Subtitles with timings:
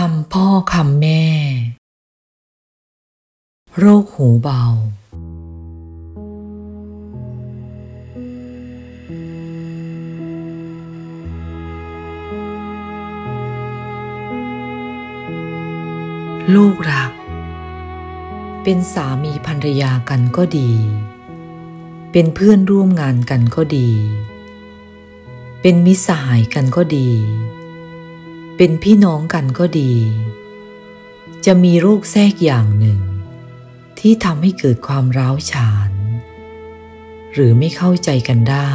[0.00, 1.24] คำพ่อคำแม่
[3.78, 4.62] โรคหูเบา
[16.54, 17.12] ลูกรัก
[18.62, 20.72] เป็นสามีภรรยากันก็ดี
[22.12, 23.90] เป็นเพื่อนร่วมงานกันก็ดี
[25.60, 27.10] เป็นมิสหายกันก็ดี
[28.56, 29.94] เป็นพี่น้องกันก็ดี
[31.46, 33.00] จะมีโรคแทรกอย่างหนึ่ง
[33.98, 35.90] ที่ทำให้เกิดความร้าวฉาน
[37.32, 38.74] หรือไม่เข้าใจกันได้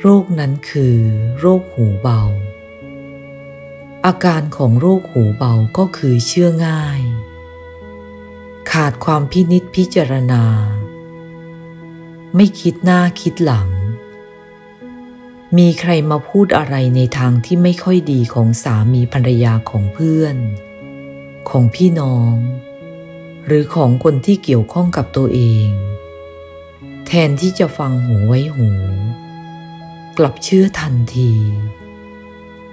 [0.00, 0.96] โรคนั้นคือ
[1.38, 2.22] โรคหูเบา
[4.06, 7.00] อาการของโรคหูเบาก็คือเชื่อง่าย
[8.70, 10.44] ขาดความพินิษพิจารณา
[12.36, 13.68] ไม่คิดหน้าคิดหลัง
[15.56, 20.36] มีใครมาพูดอะไรในทางที่ไม่ค่อยดีของสามีภรรยาของเพื่อน
[21.50, 22.34] ของพี่น้อง
[23.46, 25.68] หรือของคนที่เกี่ยวข้องกับตัวเอง
[27.06, 28.70] แทนที่จะฟังหูไว้หู
[30.18, 31.32] กลับเชื่อทันที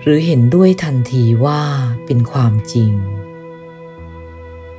[0.00, 1.62] หรือเห็นด้วยทันทีว่า
[2.06, 2.92] เป็นความจริง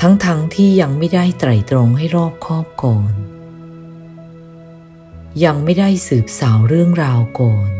[0.00, 3.12] ทั้งๆทที่ยังไม่ได้ไตร่ตรองให้รอบคอบก่อน
[5.44, 7.70] ยังไม่ได้สืบสาวเรื่องราวก่อน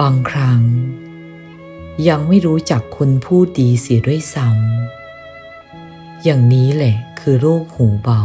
[0.00, 0.62] บางครั้ง
[2.08, 8.24] ยังไม่รู้จักคนพูดดีเสียด้วยซ้ำ อย่างนี้แหละคือโรคหูเบา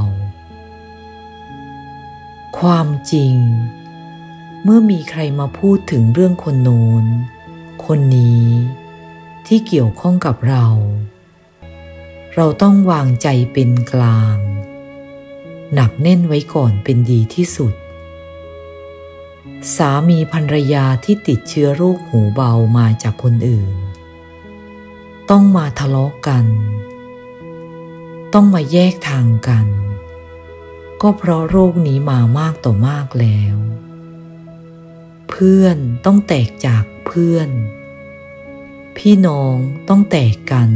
[2.60, 3.36] ความจริง
[4.64, 7.06] เมื่อมีใครมาพูดถึงเรื่องคนโน้น
[7.86, 8.46] คนนี้
[9.48, 10.66] ที่เกี่ยวข้องกับเรา
[12.36, 14.38] เราต้องวางใจเป็นกลาง
[15.74, 17.74] หนักแน่นไว้ก่อนเป็นดีที่สุด
[19.76, 23.76] สามีภรรยาที่ติดเชื้อโรคหูเบามาจากคนอื่น
[25.30, 26.46] ต้องมาทะเลาะกัน
[28.34, 29.68] ต้องมาแยกทางกัน
[31.02, 33.56] ก็เพราะโรคนี้มามากต่อมากแล้ว
[35.30, 37.50] เพื่อนต้องแตกจากเพื่อน
[38.98, 39.56] พี่น้อง
[39.90, 40.70] ต้องแตกกัน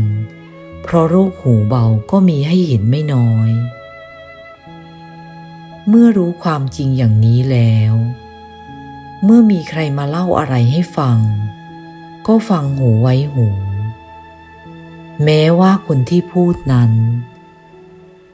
[0.83, 3.49] เพราะโรคหูเบาก็มีให้เห็นไม่น้อย
[5.89, 7.93] เมื่อรู้ความจริงอย่างนี้แล้ว
[9.23, 11.19] เมื่อมีใครมาเล่าอะไรให้ฟัง
[12.27, 13.47] ก็ฟังหูไว้หู
[15.23, 16.91] แม้ว่าคนที่พูดนั้น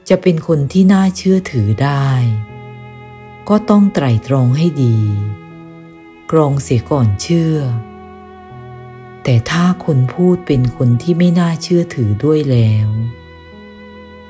[0.08, 2.08] จะเป็นคนที่น่าเชื่อถือได้
[3.48, 4.98] ก็ต้องไตร่ตรองให้ดี
[6.30, 7.56] กรองเสียก่อนเชื่อ
[9.22, 12.88] แต่ถ้าคนพูดเป็นคนที่ไม่น่าเชื่อถือด้วยแล้ว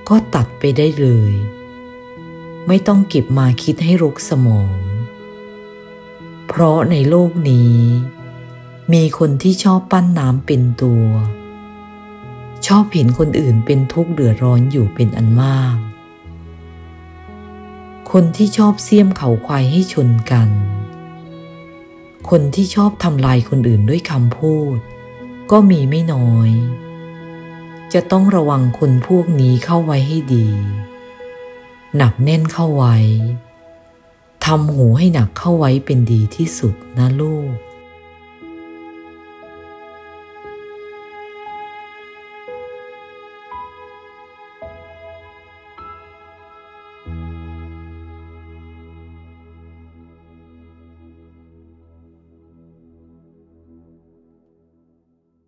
[0.09, 1.35] ก็ตัดไปได้เลย
[2.66, 4.74] ไม่ต้องเก็บมาคิดให้รกสมอง
[6.48, 7.78] เพราะในโลกนี้
[8.92, 11.04] มีคนที่ชอบปั้นน้ำเป็นตัว
[12.66, 15.76] ชอบเห็นคนอื่นเป็นทุกข์เดือดร้อนอยู่เป็นอันมาก
[18.12, 20.48] คนที่ชอบเสียมเขาควายให้ชนกัน
[22.30, 24.76] คนที่ชอบทำลายคนอื่นด้วยคำพูด
[25.50, 26.50] ก็มีไม่น้อย
[27.92, 30.48] จะต้องระวังคนพวกนี้เข้าไว้ให้ดี
[31.97, 32.97] หนักแน่นเข้าไว้
[34.44, 37.53] ทำหูให้หนักเข้าไว้เป็นดีที่สุดนะลูก